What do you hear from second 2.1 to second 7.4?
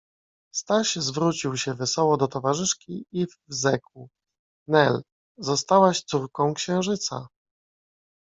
do towarzyszki i fzekł:— Nel, zostałaś córką księżyca!